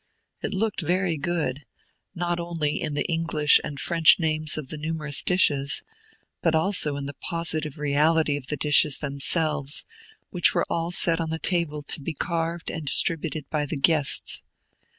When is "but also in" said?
6.41-7.05